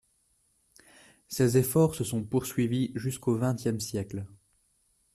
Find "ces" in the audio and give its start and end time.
1.27-1.59